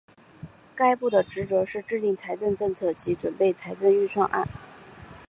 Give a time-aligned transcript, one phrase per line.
[0.73, 4.47] 该部的职责是制定财政政策及准备财政预算案。